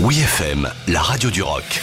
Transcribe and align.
Oui 0.00 0.16
la 0.86 1.02
radio 1.02 1.28
du 1.28 1.42
rock. 1.42 1.82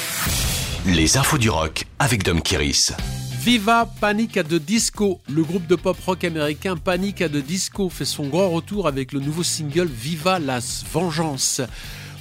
Les 0.85 1.17
infos 1.17 1.37
du 1.37 1.49
rock 1.49 1.83
avec 1.99 2.23
Dom 2.23 2.41
Kiris. 2.41 2.93
Viva 3.41 3.89
Panic 3.99 4.37
at 4.37 4.45
the 4.45 4.53
Disco. 4.53 5.19
Le 5.27 5.43
groupe 5.43 5.67
de 5.67 5.75
pop 5.75 5.97
rock 6.05 6.23
américain 6.23 6.77
Panic 6.77 7.21
at 7.21 7.27
the 7.27 7.43
Disco 7.43 7.89
fait 7.89 8.05
son 8.05 8.27
grand 8.27 8.49
retour 8.49 8.87
avec 8.87 9.11
le 9.11 9.19
nouveau 9.19 9.43
single 9.43 9.89
Viva 9.91 10.39
Las 10.39 10.85
Vengeance. 10.93 11.59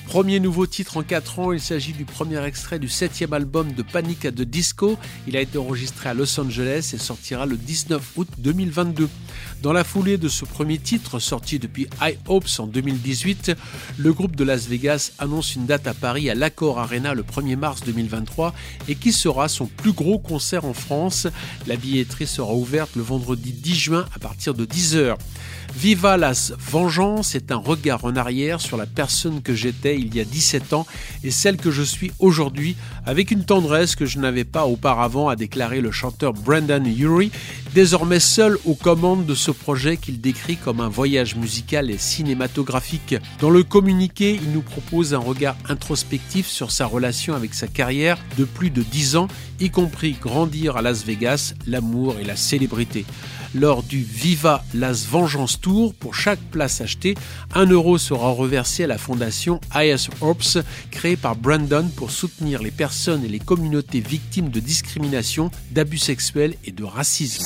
Premier 0.07 0.39
nouveau 0.39 0.67
titre 0.67 0.99
en 0.99 1.03
4 1.03 1.39
ans, 1.39 1.53
il 1.53 1.61
s'agit 1.61 1.93
du 1.93 2.05
premier 2.05 2.43
extrait 2.45 2.79
du 2.79 2.89
septième 2.89 3.33
album 3.33 3.73
de 3.73 3.83
Panic 3.83 4.21
the 4.21 4.43
Disco. 4.43 4.97
Il 5.27 5.37
a 5.37 5.41
été 5.41 5.59
enregistré 5.59 6.11
à 6.11 6.15
Los 6.15 6.39
Angeles 6.39 6.91
et 6.95 6.99
sortira 6.99 7.47
le 7.47 7.57
19 7.57 8.13
août 8.17 8.29
2022. 8.39 9.09
Dans 9.63 9.73
la 9.73 9.83
foulée 9.83 10.19
de 10.19 10.29
ce 10.29 10.45
premier 10.45 10.79
titre, 10.79 11.19
sorti 11.19 11.59
depuis 11.59 11.89
High 12.01 12.19
Hopes 12.29 12.59
en 12.59 12.67
2018, 12.67 13.53
le 13.97 14.13
groupe 14.13 14.37
de 14.37 14.45
Las 14.45 14.69
Vegas 14.69 15.13
annonce 15.19 15.57
une 15.57 15.67
date 15.67 15.87
à 15.87 15.95
Paris 15.95 16.29
à 16.29 16.35
l'Accor 16.35 16.79
Arena 16.79 17.15
le 17.15 17.23
1er 17.23 17.57
mars 17.57 17.81
2023 17.85 18.55
et 18.89 18.95
qui 18.95 19.13
sera 19.13 19.49
son 19.49 19.67
plus 19.67 19.93
gros 19.93 20.19
concert 20.19 20.65
en 20.65 20.75
France. 20.75 21.27
La 21.67 21.77
billetterie 21.77 22.27
sera 22.27 22.53
ouverte 22.53 22.95
le 22.95 23.03
vendredi 23.03 23.53
10 23.53 23.75
juin 23.75 24.07
à 24.15 24.19
partir 24.19 24.55
de 24.55 24.67
10h. 24.67 25.17
Viva 25.77 26.17
las 26.17 26.53
Vengeance 26.57 27.35
est 27.35 27.51
un 27.51 27.57
regard 27.57 28.05
en 28.05 28.15
arrière 28.15 28.61
sur 28.61 28.77
la 28.77 28.87
personne 28.87 29.43
que 29.43 29.55
j'étais 29.55 29.94
il 29.97 30.15
y 30.15 30.21
a 30.21 30.25
17 30.25 30.73
ans 30.73 30.87
et 31.23 31.31
celle 31.31 31.57
que 31.57 31.71
je 31.71 31.83
suis 31.83 32.13
aujourd'hui, 32.19 32.77
avec 33.07 33.31
une 33.31 33.45
tendresse 33.45 33.97
que 33.97 34.07
je 34.07 34.19
n'avais 34.19 34.45
pas 34.45 34.67
auparavant, 34.67 35.29
a 35.29 35.37
déclaré 35.37 35.81
le 35.81 35.91
chanteur 35.91 36.33
Brandon 36.33 36.85
Urie, 36.85 37.31
désormais 37.75 38.21
seul 38.21 38.57
aux 38.67 38.77
commandes 38.77 39.27
de 39.27 39.35
ce 39.35 39.51
projet 39.51 39.97
qu'il 39.97 40.21
décrit 40.21 40.57
comme 40.57 40.81
un 40.81 40.89
voyage 40.89 41.35
musical 41.35 41.91
et 41.91 41.99
cinématographique. 41.99 43.17
Dans 43.41 43.51
le 43.51 43.65
communiqué, 43.65 44.39
il 44.41 44.53
nous 44.53 44.63
propose 44.63 45.13
un 45.13 45.19
regard 45.19 45.57
introspectif 45.69 46.47
sur 46.47 46.71
sa 46.71 46.87
relation 46.87 47.35
avec 47.35 47.53
sa 47.53 47.67
carrière 47.67 48.19
de 48.39 48.45
plus 48.45 48.71
de 48.71 48.83
10 48.83 49.17
ans, 49.17 49.29
y 49.59 49.71
compris 49.71 50.13
grandir 50.13 50.77
à 50.77 50.83
Las 50.83 51.05
Vegas, 51.05 51.55
l'amour 51.67 52.17
et 52.21 52.25
la 52.25 52.37
célébrité 52.37 53.05
lors 53.55 53.83
du 53.83 54.03
Viva 54.03 54.65
Las 54.75 55.07
Vengeance 55.07 55.61
Tour. 55.61 55.95
Pour 55.95 56.15
chaque 56.15 56.41
place 56.51 56.81
achetée, 56.81 57.15
un 57.55 57.67
euro 57.67 57.99
sera 57.99 58.31
reversé 58.31 58.85
à 58.85 58.89
la 58.89 58.99
fondation 58.99 59.61
IS 59.75 60.09
Orbs, 60.21 60.63
créée 60.91 61.17
par 61.17 61.37
Brandon 61.37 61.89
pour 61.97 62.11
soutenir 62.11 62.63
les 62.63 62.71
personnes 62.71 63.25
et 63.25 63.29
les 63.29 63.39
communautés 63.39 64.01
victimes 64.01 64.51
de 64.51 64.61
discrimination, 64.61 65.51
d'abus 65.71 65.99
sexuels 65.99 66.55
et 66.65 66.73
de 66.73 66.85
racisme. 66.85 67.45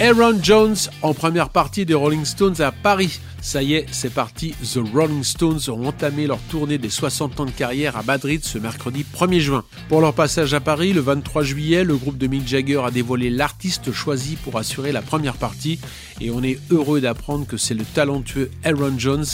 Aaron 0.00 0.38
Jones 0.42 0.76
en 1.02 1.12
première 1.12 1.50
partie 1.50 1.84
des 1.84 1.92
Rolling 1.92 2.24
Stones 2.24 2.60
à 2.60 2.72
Paris. 2.72 3.20
Ça 3.42 3.62
y 3.62 3.72
est, 3.72 3.86
c'est 3.90 4.12
parti. 4.12 4.54
The 4.62 4.80
Rolling 4.92 5.24
Stones 5.24 5.60
ont 5.68 5.86
entamé 5.86 6.26
leur 6.26 6.38
tournée 6.50 6.76
des 6.76 6.90
60 6.90 7.40
ans 7.40 7.46
de 7.46 7.50
carrière 7.50 7.96
à 7.96 8.02
Madrid 8.02 8.44
ce 8.44 8.58
mercredi 8.58 9.04
1er 9.16 9.40
juin. 9.40 9.64
Pour 9.88 10.02
leur 10.02 10.12
passage 10.12 10.52
à 10.52 10.60
Paris, 10.60 10.92
le 10.92 11.00
23 11.00 11.42
juillet, 11.42 11.82
le 11.82 11.96
groupe 11.96 12.18
de 12.18 12.26
Mick 12.26 12.46
Jagger 12.46 12.82
a 12.84 12.90
dévoilé 12.90 13.30
l'artiste 13.30 13.92
choisi 13.92 14.36
pour 14.36 14.58
assurer 14.58 14.92
la 14.92 15.00
première 15.00 15.36
partie 15.36 15.80
et 16.20 16.30
on 16.30 16.42
est 16.42 16.58
heureux 16.70 17.00
d'apprendre 17.00 17.46
que 17.46 17.56
c'est 17.56 17.74
le 17.74 17.84
talentueux 17.84 18.50
Aaron 18.62 18.98
Jones 18.98 19.24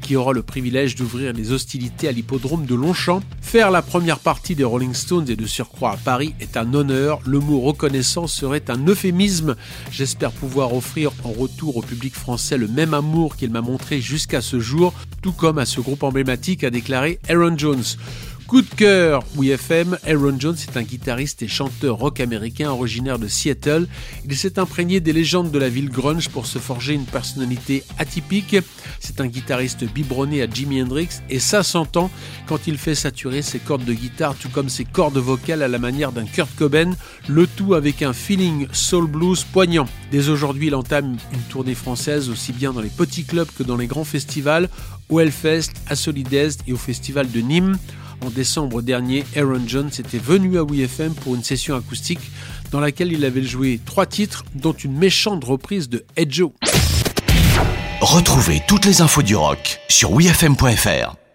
qui 0.00 0.14
aura 0.14 0.32
le 0.32 0.42
privilège 0.42 0.94
d'ouvrir 0.94 1.32
les 1.32 1.50
hostilités 1.50 2.06
à 2.06 2.12
l'hippodrome 2.12 2.66
de 2.66 2.74
Longchamp. 2.74 3.20
Faire 3.42 3.72
la 3.72 3.82
première 3.82 4.20
partie 4.20 4.54
des 4.54 4.64
Rolling 4.64 4.94
Stones 4.94 5.28
et 5.28 5.36
de 5.36 5.46
surcroît 5.46 5.92
à 5.92 5.96
Paris 5.96 6.34
est 6.38 6.56
un 6.56 6.72
honneur. 6.72 7.18
Le 7.26 7.40
mot 7.40 7.60
reconnaissance 7.60 8.32
serait 8.32 8.70
un 8.70 8.86
euphémisme. 8.86 9.56
J'espère 9.90 10.30
pouvoir 10.30 10.72
offrir 10.72 11.10
en 11.24 11.32
retour 11.32 11.76
au 11.76 11.82
public 11.82 12.14
français 12.14 12.56
le 12.56 12.68
même 12.68 12.94
amour 12.94 13.36
qu'il 13.36 13.50
montré 13.60 14.00
jusqu'à 14.00 14.40
ce 14.40 14.60
jour, 14.60 14.92
tout 15.22 15.32
comme 15.32 15.58
à 15.58 15.66
ce 15.66 15.80
groupe 15.80 16.02
emblématique, 16.02 16.64
a 16.64 16.70
déclaré 16.70 17.18
Aaron 17.28 17.56
Jones. 17.56 17.84
Coup 18.46 18.62
de 18.62 18.74
cœur, 18.76 19.24
oui 19.34 19.50
FM, 19.50 19.98
Aaron 20.06 20.38
Jones 20.38 20.54
est 20.56 20.76
un 20.76 20.82
guitariste 20.82 21.42
et 21.42 21.48
chanteur 21.48 21.96
rock 21.96 22.20
américain 22.20 22.70
originaire 22.70 23.18
de 23.18 23.26
Seattle. 23.26 23.88
Il 24.24 24.36
s'est 24.36 24.60
imprégné 24.60 25.00
des 25.00 25.12
légendes 25.12 25.50
de 25.50 25.58
la 25.58 25.68
ville 25.68 25.90
grunge 25.90 26.28
pour 26.28 26.46
se 26.46 26.60
forger 26.60 26.94
une 26.94 27.06
personnalité 27.06 27.82
atypique. 27.98 28.56
C'est 29.00 29.20
un 29.20 29.26
guitariste 29.26 29.82
biberonné 29.92 30.42
à 30.42 30.46
Jimi 30.48 30.80
Hendrix 30.80 31.08
et 31.28 31.40
ça 31.40 31.64
s'entend 31.64 32.08
quand 32.46 32.68
il 32.68 32.78
fait 32.78 32.94
saturer 32.94 33.42
ses 33.42 33.58
cordes 33.58 33.84
de 33.84 33.92
guitare 33.92 34.36
tout 34.36 34.50
comme 34.50 34.68
ses 34.68 34.84
cordes 34.84 35.18
vocales 35.18 35.64
à 35.64 35.68
la 35.68 35.80
manière 35.80 36.12
d'un 36.12 36.24
Kurt 36.24 36.54
Cobain, 36.54 36.92
le 37.28 37.48
tout 37.48 37.74
avec 37.74 38.02
un 38.02 38.12
feeling 38.12 38.68
soul 38.70 39.08
blues 39.08 39.42
poignant. 39.42 39.88
Dès 40.12 40.28
aujourd'hui, 40.28 40.68
il 40.68 40.76
entame 40.76 41.16
une 41.32 41.42
tournée 41.50 41.74
française 41.74 42.30
aussi 42.30 42.52
bien 42.52 42.72
dans 42.72 42.80
les 42.80 42.90
petits 42.90 43.24
clubs 43.24 43.48
que 43.58 43.64
dans 43.64 43.76
les 43.76 43.88
grands 43.88 44.04
festivals, 44.04 44.68
au 45.08 45.18
Hellfest, 45.18 45.72
à 45.88 45.96
Solidez 45.96 46.50
et 46.68 46.72
au 46.72 46.76
festival 46.76 47.28
de 47.28 47.40
Nîmes. 47.40 47.76
En 48.24 48.30
décembre 48.30 48.82
dernier, 48.82 49.24
Aaron 49.36 49.62
Jones 49.66 49.90
était 49.98 50.18
venu 50.18 50.58
à 50.58 50.64
WeFM 50.64 51.14
pour 51.14 51.34
une 51.34 51.44
session 51.44 51.76
acoustique 51.76 52.20
dans 52.70 52.80
laquelle 52.80 53.12
il 53.12 53.24
avait 53.24 53.42
joué 53.42 53.80
trois 53.84 54.06
titres, 54.06 54.44
dont 54.54 54.72
une 54.72 54.96
méchante 54.96 55.44
reprise 55.44 55.88
de 55.88 56.04
Edjo. 56.16 56.54
Retrouvez 58.00 58.62
toutes 58.66 58.84
les 58.84 59.00
infos 59.00 59.22
du 59.22 59.36
rock 59.36 59.80
sur 59.88 60.12
wefm.fr. 60.12 61.25